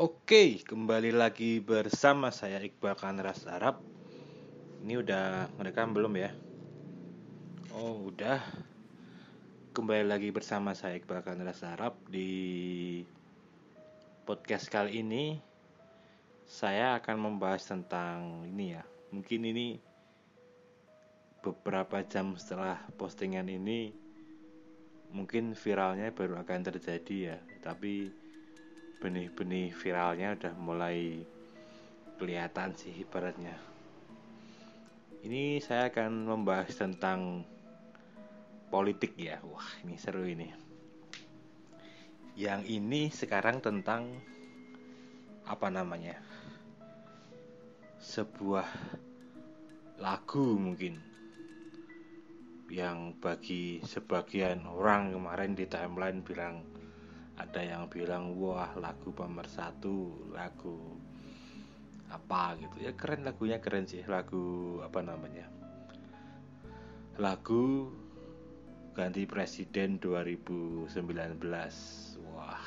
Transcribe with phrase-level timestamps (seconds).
[0.00, 3.84] Oke, kembali lagi bersama saya Iqbal Kanras Arab.
[4.80, 6.32] Ini udah merekam belum ya?
[7.76, 8.40] Oh, udah.
[9.76, 13.04] Kembali lagi bersama saya Iqbal Kanras Arab di
[14.24, 15.36] podcast kali ini
[16.48, 18.82] saya akan membahas tentang ini ya.
[19.12, 19.76] Mungkin ini
[21.44, 23.92] beberapa jam setelah postingan ini
[25.12, 28.29] mungkin viralnya baru akan terjadi ya, tapi
[29.00, 31.24] benih-benih viralnya udah mulai
[32.20, 33.56] kelihatan sih ibaratnya.
[35.24, 37.48] Ini saya akan membahas tentang
[38.68, 39.40] politik ya.
[39.48, 40.48] Wah, ini seru ini.
[42.36, 44.20] Yang ini sekarang tentang
[45.48, 46.20] apa namanya?
[48.00, 48.68] Sebuah
[50.00, 50.96] lagu mungkin
[52.70, 56.79] yang bagi sebagian orang kemarin di timeline bilang
[57.40, 61.00] ada yang bilang wah lagu pemersatu lagu
[62.12, 62.76] apa gitu.
[62.84, 64.04] Ya keren lagunya keren sih.
[64.04, 65.60] Lagu apa namanya
[67.20, 67.92] lagu
[68.96, 70.88] ganti presiden 2019
[72.32, 72.64] wah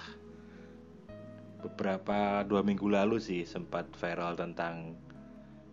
[1.65, 4.93] beberapa dua minggu lalu sih sempat viral tentang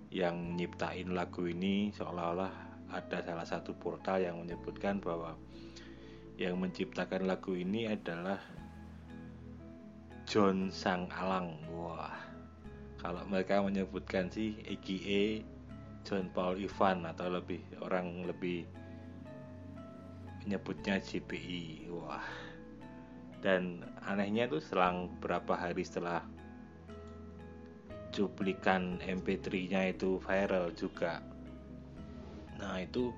[0.09, 2.53] yang nyiptain lagu ini seolah-olah
[2.89, 5.37] ada salah satu portal yang menyebutkan bahwa
[6.41, 8.41] yang menciptakan lagu ini adalah
[10.31, 11.59] John Sang Alang.
[11.75, 12.15] Wah
[13.03, 15.43] kalau mereka menyebutkan sih EGE
[16.07, 18.63] John Paul Ivan atau lebih orang lebih
[20.47, 22.23] menyebutnya JPI wah.
[23.43, 26.23] Dan anehnya tuh selang berapa hari setelah
[28.15, 31.19] cuplikan MP3-nya itu viral juga.
[32.55, 33.11] Nah itu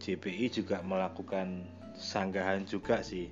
[0.00, 3.28] JPI juga melakukan sanggahan juga sih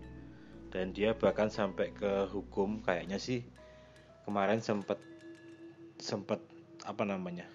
[0.71, 3.43] dan dia bahkan sampai ke hukum kayaknya sih.
[4.27, 4.99] Kemarin sempat
[5.97, 6.43] sempat
[6.83, 7.47] apa namanya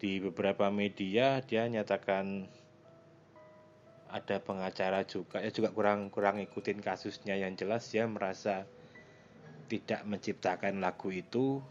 [0.00, 2.48] di beberapa media dia nyatakan
[4.10, 5.38] ada pengacara juga.
[5.44, 7.36] Ya juga kurang kurang ikutin kasusnya.
[7.36, 8.66] Yang jelas dia merasa
[9.70, 11.62] tidak menciptakan lagu itu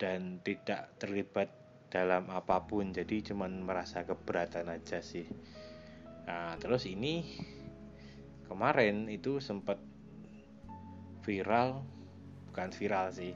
[0.00, 1.52] dan tidak terlibat
[1.92, 2.94] dalam apa pun.
[2.94, 5.28] Jadi cuman merasa keberatan aja sih.
[6.24, 7.20] Nah terus ini
[8.46, 9.80] kemarin itu sempat
[11.24, 11.82] viral
[12.52, 13.32] bukan viral sih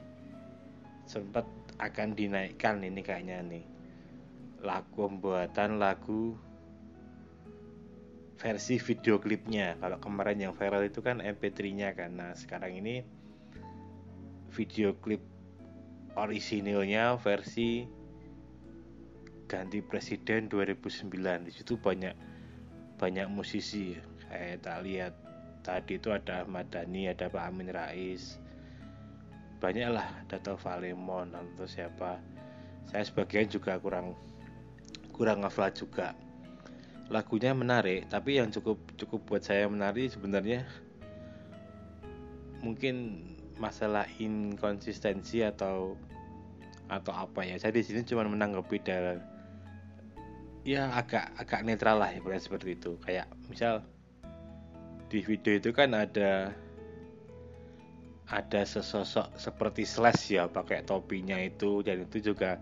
[1.09, 1.49] sempat
[1.81, 3.65] akan dinaikkan ini kayaknya nih.
[4.61, 6.37] Lagu pembuatan lagu
[8.37, 9.73] versi video klipnya.
[9.81, 12.13] Kalau kemarin yang viral itu kan mp3 nya kan.
[12.13, 13.01] Nah sekarang ini
[14.53, 15.25] video klip
[16.13, 17.89] orisinilnya versi
[19.49, 21.09] ganti presiden 2009
[21.47, 22.13] di situ banyak
[23.01, 23.97] banyak musisi
[24.29, 25.13] saya tak lihat.
[25.59, 28.39] Tadi itu ada Ahmad Dhani ada Pak Amin Rais.
[29.59, 32.15] Banyak lah ada Valemon atau siapa?
[32.87, 34.15] Saya sebagian juga kurang
[35.11, 36.15] kurang ngafal juga.
[37.11, 40.63] Lagunya menarik tapi yang cukup cukup buat saya menarik sebenarnya
[42.63, 43.25] mungkin
[43.59, 45.99] masalah inkonsistensi atau
[46.87, 47.59] atau apa ya.
[47.59, 49.19] Saya di sini cuma menanggapi dari
[50.63, 52.95] ya agak agak netral lah ya seperti itu.
[53.03, 53.83] Kayak misal
[55.09, 56.53] di video itu kan ada
[58.29, 61.81] ada sesosok seperti Slash ya pakai topinya itu.
[61.81, 62.61] Dan itu juga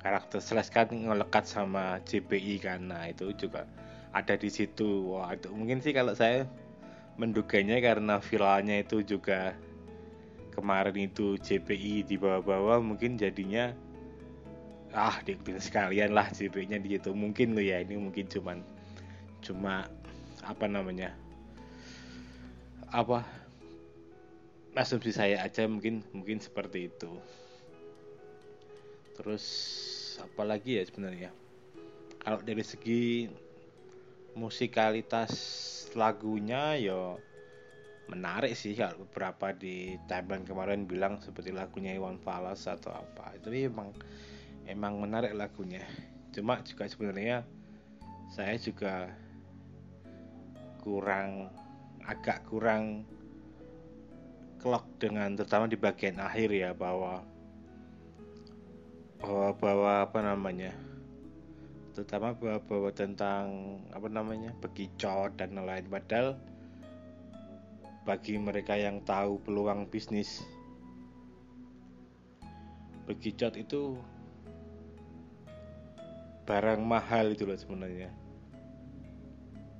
[0.00, 2.88] karakter Slash kan ngelekat sama JPI kan.
[2.88, 3.68] Nah itu juga
[4.16, 5.12] ada di situ.
[5.12, 6.48] Wah itu mungkin sih kalau saya
[7.20, 9.52] menduganya karena viralnya itu juga
[10.56, 13.76] kemarin itu JPI di bawah-bawah mungkin jadinya
[14.92, 17.12] ah diikutin sekalian lah JPI-nya di situ.
[17.12, 18.64] Mungkin lo ya ini mungkin cuman
[19.44, 19.84] cuma
[20.40, 21.12] apa namanya
[22.92, 23.24] apa
[24.76, 27.12] asumsi saya aja mungkin mungkin seperti itu.
[29.16, 29.44] Terus
[30.20, 31.32] apa lagi ya sebenarnya?
[32.20, 33.32] Kalau dari segi
[34.36, 35.32] musikalitas
[35.92, 37.16] lagunya ya
[38.12, 43.36] menarik sih kalau beberapa di timeline kemarin bilang seperti lagunya Iwan Fals atau apa.
[43.40, 43.96] Itu emang
[44.68, 45.84] emang menarik lagunya.
[46.32, 47.44] Cuma juga sebenarnya
[48.32, 49.12] saya juga
[50.80, 51.52] kurang
[52.06, 53.06] agak kurang
[54.62, 57.22] klok dengan terutama di bagian akhir ya bahwa
[59.18, 60.72] bahwa bahwa apa namanya
[61.94, 63.44] terutama bahwa, bahwa tentang
[63.90, 66.38] apa namanya bekicot dan lain padahal
[68.02, 70.42] bagi mereka yang tahu peluang bisnis
[73.06, 73.98] bekicot itu
[76.42, 78.10] barang mahal itu loh sebenarnya.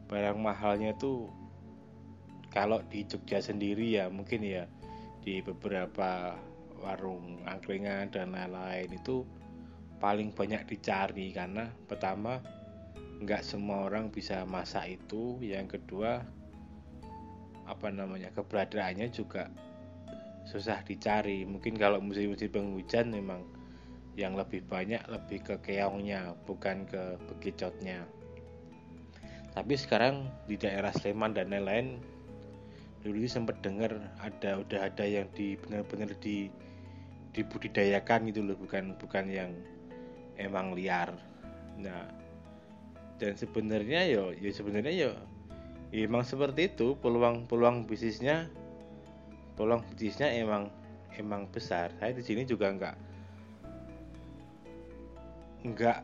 [0.07, 1.27] Barang mahalnya itu
[2.53, 4.69] kalau di Jogja sendiri ya mungkin ya
[5.25, 6.37] di beberapa
[6.85, 9.25] warung angkringan dan lain-lain itu
[10.03, 12.43] paling banyak dicari karena pertama
[13.23, 15.39] nggak semua orang bisa masak itu.
[15.41, 16.21] Yang kedua
[17.65, 19.49] apa namanya keberadaannya juga
[20.45, 21.47] susah dicari.
[21.47, 23.47] Mungkin kalau musim-musim penghujan memang
[24.19, 28.05] yang lebih banyak lebih ke keongnya bukan ke bekicotnya.
[29.55, 32.03] Tapi sekarang di daerah Sleman dan lain-lain
[33.03, 36.47] dulu sempat dengar ada udah ada yang di benar-benar di
[37.35, 39.51] dibudidayakan gitu loh bukan bukan yang
[40.39, 41.11] emang liar.
[41.83, 42.07] Nah
[43.19, 45.13] dan sebenarnya yo ya sebenarnya yo
[45.91, 48.47] ya emang seperti itu peluang peluang bisnisnya
[49.59, 50.71] peluang bisnisnya emang
[51.19, 51.91] emang besar.
[51.99, 52.97] Saya di sini juga nggak
[55.63, 55.99] nggak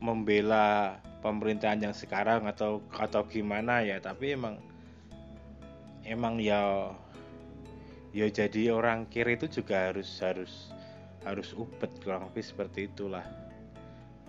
[0.00, 4.60] membela pemerintahan yang sekarang atau atau gimana ya tapi emang
[6.06, 6.94] emang ya
[8.14, 10.70] ya jadi orang kiri itu juga harus harus
[11.26, 13.26] harus ubet kurang lebih seperti itulah.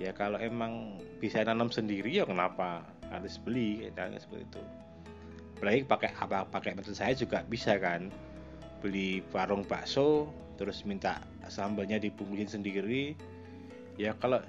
[0.02, 3.86] Ya kalau emang bisa nanam sendiri ya kenapa harus beli?
[3.86, 4.64] Ya, seperti itu.
[5.58, 8.10] Apalagi pakai apa pakai metode saya juga bisa kan.
[8.82, 13.14] Beli warung bakso terus minta sambalnya dibungkusin sendiri.
[13.98, 14.42] Ya kalau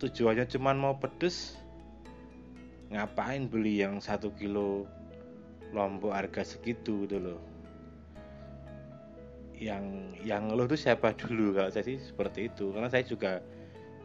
[0.00, 1.56] tujuannya cuma mau pedes
[2.92, 4.84] ngapain beli yang satu kilo
[5.74, 7.40] lombok harga segitu gitu loh.
[9.56, 9.84] Yang
[10.22, 11.56] yang ngeluh itu siapa dulu?
[11.56, 12.70] Kalau saya sih seperti itu.
[12.74, 13.40] Karena saya juga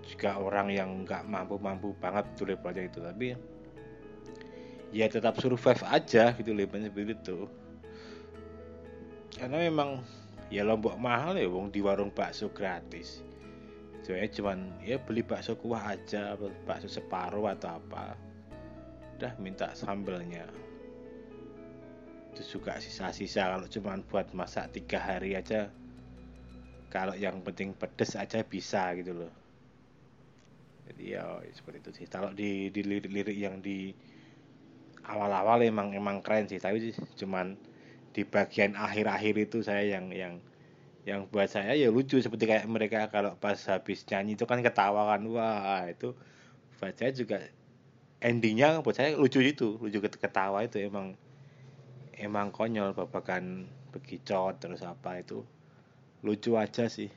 [0.01, 2.99] juga orang yang nggak mampu-mampu banget tuh levelnya itu.
[3.03, 3.27] Tapi
[4.91, 7.47] ya tetap survive aja gitu levelnya seperti itu
[9.41, 10.03] karena memang
[10.53, 13.25] ya lombok mahal ya wong di warung bakso gratis.
[14.05, 16.37] Soalnya cuman ya beli bakso kuah aja
[16.69, 18.13] bakso separuh atau apa.
[19.17, 20.45] Udah minta sambelnya
[22.31, 23.51] itu juga sisa-sisa.
[23.51, 25.67] Kalau cuma buat masak tiga hari aja
[26.91, 29.31] kalau yang penting pedes aja bisa gitu loh.
[30.91, 32.07] Jadi ya seperti itu sih.
[32.11, 33.95] Kalau di di lirik-lirik yang di
[35.07, 36.59] awal-awal emang emang keren sih.
[36.59, 37.55] Tapi cuman
[38.11, 40.43] di bagian akhir-akhir itu saya yang yang
[41.07, 42.19] yang buat saya ya lucu.
[42.19, 45.23] Seperti kayak mereka kalau pas habis nyanyi itu kan ketawa kan.
[45.31, 46.11] Wah itu
[46.75, 47.39] buat saya juga
[48.19, 49.79] endingnya buat saya lucu itu.
[49.79, 51.15] Lucu ketawa itu emang
[52.21, 55.41] emang konyol babakan begicot terus apa itu.
[56.21, 57.09] Lucu aja sih.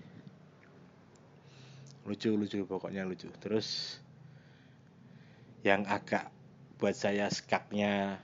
[2.08, 3.28] Lucu lucu pokoknya lucu.
[3.36, 4.00] Terus
[5.60, 6.32] yang agak
[6.80, 8.20] buat saya skaknya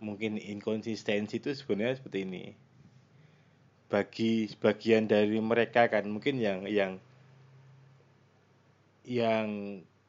[0.00, 2.44] mungkin inkonsistensi itu sebenarnya seperti ini.
[3.88, 7.00] Bagi sebagian dari mereka kan mungkin yang yang
[9.08, 9.48] yang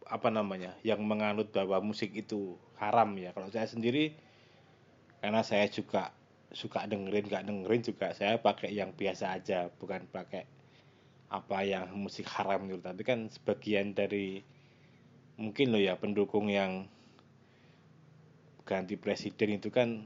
[0.04, 3.36] apa namanya yang menganut bahwa musik itu haram ya.
[3.36, 4.29] Kalau saya sendiri
[5.19, 6.16] karena saya juga
[6.50, 10.44] suka dengerin gak dengerin juga saya pakai yang biasa aja bukan pakai
[11.30, 12.81] apa yang musik haram gitu.
[12.81, 14.42] Tapi kan sebagian dari
[15.38, 16.89] mungkin loh ya pendukung yang
[18.66, 20.04] ganti presiden itu kan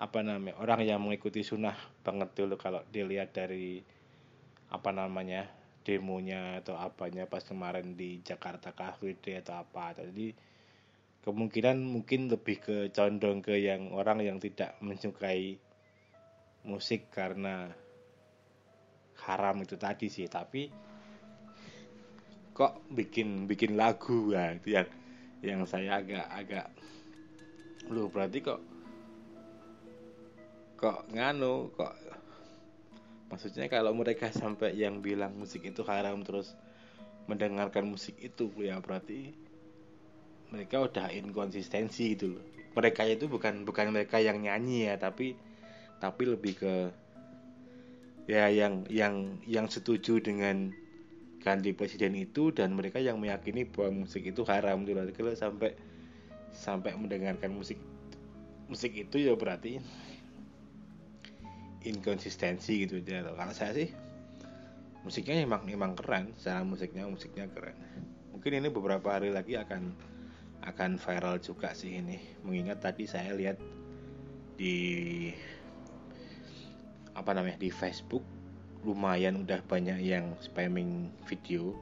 [0.00, 3.84] apa namanya orang yang mengikuti sunnah banget dulu kalau dilihat dari
[4.70, 5.44] apa namanya
[5.82, 9.84] demonya atau apanya pas kemarin di Jakarta Car atau apa.
[9.96, 10.49] Jadi
[11.20, 15.60] kemungkinan mungkin lebih ke condong ke yang orang yang tidak menyukai
[16.64, 17.68] musik karena
[19.20, 20.28] haram itu tadi sih.
[20.28, 20.72] Tapi
[22.56, 24.32] kok bikin bikin lagu?
[24.32, 24.88] Ya itu yang
[25.40, 26.66] yang saya agak agak
[27.88, 28.60] lu berarti kok
[30.76, 31.96] kok nganu kok
[33.32, 36.52] maksudnya kalau mereka sampai yang bilang musik itu haram terus
[37.24, 39.32] mendengarkan musik itu ya berarti
[40.50, 42.44] mereka udah inkonsistensi gitu loh.
[42.74, 45.34] Mereka itu bukan bukan mereka yang nyanyi ya tapi
[45.98, 46.74] tapi lebih ke
[48.30, 50.70] ya yang yang yang setuju dengan
[51.40, 55.10] ganti presiden itu dan mereka yang meyakini bahwa musik itu haram gitu loh.
[55.10, 55.74] Kalau sampai
[56.50, 57.78] sampai mendengarkan musik
[58.70, 59.82] musik itu ya berarti
[61.80, 63.88] inkonsistensi gitu ya kalau saya sih
[65.02, 66.34] musiknya emang emang keren.
[66.36, 67.76] Secara musiknya musiknya keren.
[68.36, 69.96] Mungkin ini beberapa hari lagi akan
[70.64, 72.20] akan viral juga sih ini.
[72.44, 73.56] Mengingat tadi saya lihat
[74.60, 75.28] di
[77.16, 78.22] apa namanya di Facebook
[78.84, 81.76] lumayan udah banyak yang spamming video.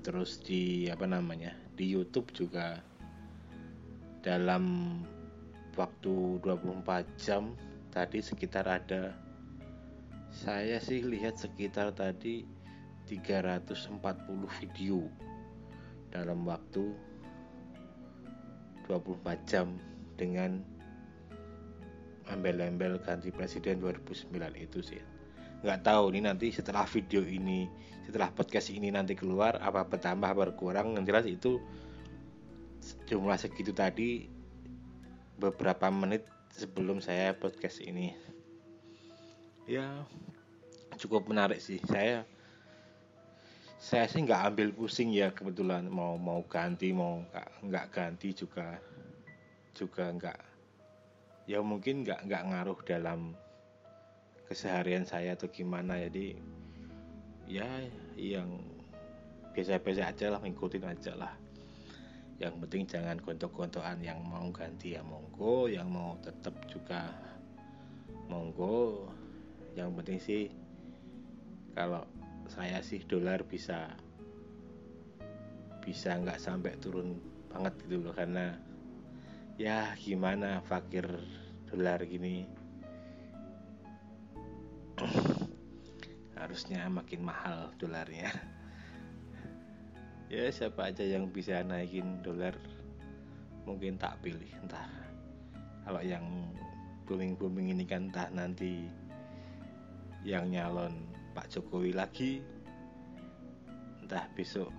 [0.00, 2.80] Terus di apa namanya di YouTube juga
[4.20, 4.96] dalam
[5.76, 6.84] waktu 24
[7.16, 7.56] jam
[7.88, 9.16] tadi sekitar ada
[10.30, 12.44] saya sih lihat sekitar tadi
[13.08, 13.98] 340
[14.60, 15.08] video
[16.14, 17.09] dalam waktu
[18.90, 19.78] 24 jam
[20.18, 20.58] dengan
[22.26, 25.02] embel-embel ganti presiden 2009 itu sih.
[25.62, 27.70] Nggak tahu nih nanti setelah video ini
[28.02, 31.62] setelah podcast ini nanti keluar apa bertambah apa berkurang yang jelas itu
[33.06, 34.26] jumlah segitu tadi
[35.38, 38.10] beberapa menit sebelum saya podcast ini.
[39.70, 40.02] Ya
[40.98, 41.78] cukup menarik sih.
[41.86, 42.26] Saya
[43.80, 47.24] saya sih nggak ambil pusing ya kebetulan mau mau ganti mau
[47.64, 48.76] nggak ganti juga
[49.72, 50.40] juga nggak
[51.48, 53.32] ya mungkin nggak nggak ngaruh dalam
[54.50, 55.94] keseharian saya atau gimana.
[55.94, 56.34] Jadi
[57.46, 57.66] ya
[58.18, 58.58] yang
[59.54, 61.32] biasa-biasa aja lah ngikutin aja lah.
[62.42, 67.14] Yang penting jangan gontok-gontokan yang mau ganti ya monggo yang mau tetap juga
[68.26, 69.06] monggo.
[69.78, 70.42] Yang penting sih
[71.78, 72.02] kalau
[72.50, 73.94] saya sih dolar bisa
[75.78, 78.58] bisa nggak sampai turun banget gitu loh karena
[79.54, 81.06] ya gimana fakir
[81.70, 82.50] dolar gini.
[86.40, 88.34] Harusnya makin mahal dolarnya.
[90.30, 92.54] Ya siapa aja yang bisa naikin dolar
[93.66, 94.86] mungkin tak pilih entah.
[95.82, 96.22] Kalau yang
[97.02, 98.86] booming booming ini kan entah nanti
[100.22, 102.42] yang nyalon Pak Jokowi lagi.
[104.02, 104.74] Entah besok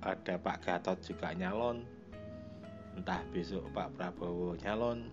[0.00, 1.84] ada Pak Gatot juga nyalon.
[2.96, 5.12] Entah besok Pak Prabowo nyalon.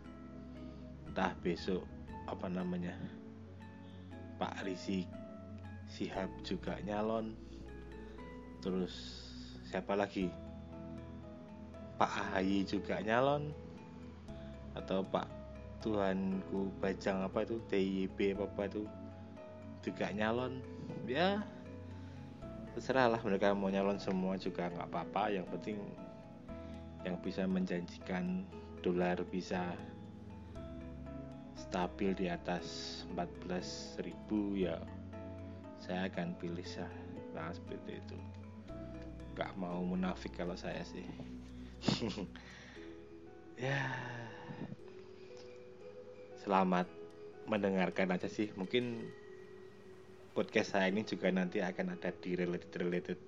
[1.12, 1.84] Entah besok
[2.26, 2.96] apa namanya
[4.40, 5.06] Pak Rizik
[5.86, 7.36] Sihab juga nyalon.
[8.64, 8.94] Terus
[9.68, 10.32] siapa lagi?
[11.96, 13.54] Pak Ahayi juga nyalon.
[14.76, 15.28] Atau Pak
[15.80, 17.62] Tuhanku Bajang apa itu?
[17.70, 18.84] TIB apa apa itu
[19.86, 20.66] juga nyalon.
[21.06, 21.46] Ya
[22.74, 25.30] terserah lah mereka mau nyalon semua juga nggak apa-apa.
[25.30, 25.78] Yang penting
[27.06, 28.50] yang bisa menjanjikan
[28.82, 29.78] dolar bisa
[31.54, 34.10] stabil di atas 14.000
[34.58, 34.82] ya
[35.78, 36.90] saya akan pilih sah.
[37.38, 38.18] Nah seperti itu.
[39.38, 41.06] Nggak mau munafik kalau saya sih.
[43.56, 43.88] Ya
[46.44, 46.92] selamat
[47.48, 48.52] mendengarkan aja sih.
[48.60, 49.08] Mungkin
[50.36, 53.20] podcast saya ini juga nanti akan ada di related related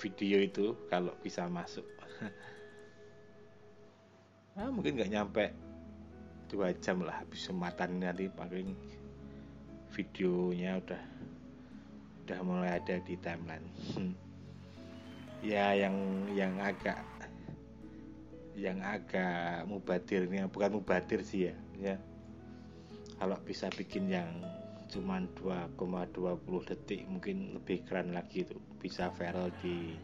[0.00, 1.84] video itu kalau bisa masuk.
[4.56, 5.52] Nah, mungkin nggak nyampe
[6.48, 8.72] dua jam lah habis sematan nanti paling
[9.92, 11.02] videonya udah
[12.24, 13.68] udah mulai ada di timeline.
[15.42, 15.98] Ya yang
[16.30, 17.02] yang agak
[18.54, 21.96] yang agak mubadir ini bukan mubadir sih ya ya.
[23.18, 24.30] Kalau bisa bikin yang
[24.92, 29.96] cuman 2,20 detik mungkin lebih keren lagi itu bisa viral di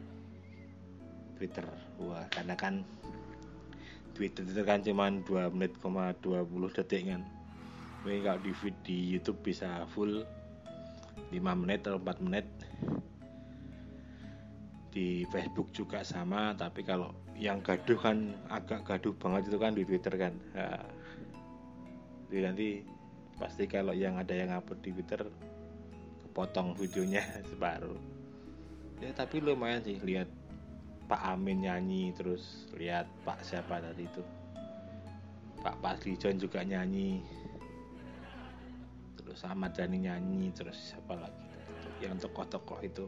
[1.37, 1.69] Twitter.
[2.01, 2.81] Wah karena kan
[4.17, 6.25] Twitter itu kan cuman 2 menit 20
[6.73, 7.23] detik kan.
[8.09, 8.53] Ini kalau di,
[8.89, 10.25] di YouTube bisa full
[11.29, 12.49] 5 menit atau 4 menit.
[14.89, 19.85] Di Facebook juga sama tapi kalau yang gaduh kan agak gaduh banget itu kan di
[19.85, 20.35] Twitter kan.
[20.57, 20.83] Nah,
[22.33, 22.69] jadi nanti
[23.39, 25.23] pasti kalau yang ada yang upload di Twitter
[26.29, 27.99] kepotong videonya separuh.
[28.99, 30.27] Ya tapi lumayan sih lihat
[31.07, 34.23] Pak Amin nyanyi terus lihat Pak siapa tadi itu.
[35.63, 37.23] Pak Pasli John juga nyanyi.
[39.19, 41.47] Terus Ahmad Dhani nyanyi terus siapa lagi?
[42.03, 43.07] Yang tokoh-tokoh itu.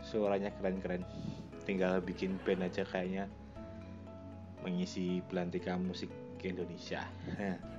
[0.00, 1.04] Suaranya keren-keren.
[1.68, 3.26] Tinggal bikin band aja kayaknya
[4.64, 6.10] mengisi pelantikan musik
[6.42, 7.06] ke Indonesia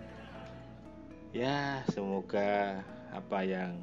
[1.36, 3.80] ya semoga apa yang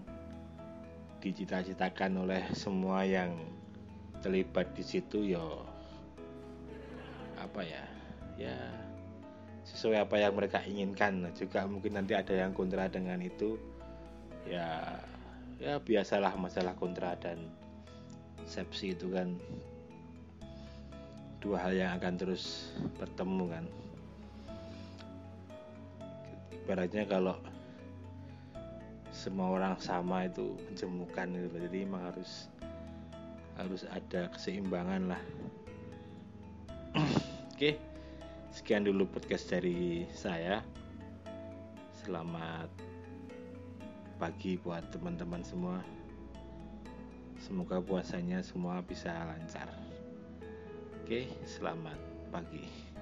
[1.25, 3.33] dicita-citakan oleh semua yang
[4.21, 5.45] terlibat di situ ya
[7.41, 7.85] apa ya
[8.41, 8.57] ya
[9.65, 11.25] sesuai apa yang mereka inginkan.
[11.33, 13.57] Juga mungkin nanti ada yang kontra dengan itu
[14.45, 15.01] ya
[15.57, 17.49] ya biasalah masalah kontra dan
[18.45, 19.41] sepsi itu kan
[21.41, 23.65] dua hal yang akan terus bertemu kan
[26.65, 27.37] ibaratnya kalau
[29.13, 31.57] semua orang sama itu menjemukan gitu.
[31.61, 32.49] Jadi emang harus
[33.61, 35.23] harus ada keseimbangan lah.
[37.53, 37.77] Oke
[38.49, 40.65] sekian dulu podcast dari saya.
[42.01, 42.73] Selamat
[44.17, 45.85] pagi buat teman-teman semua.
[47.45, 49.69] Semoga puasanya semua bisa lancar.
[51.05, 52.01] Oke selamat
[52.33, 52.94] pagi